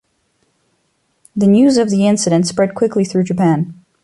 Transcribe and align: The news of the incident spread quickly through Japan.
The 1.35 1.45
news 1.45 1.77
of 1.77 1.91
the 1.91 2.07
incident 2.07 2.47
spread 2.47 2.73
quickly 2.73 3.05
through 3.05 3.25
Japan. 3.25 3.83